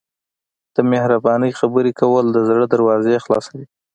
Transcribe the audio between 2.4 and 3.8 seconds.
زړه دروازې خلاصوي.